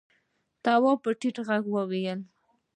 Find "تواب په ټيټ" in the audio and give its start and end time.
0.63-1.37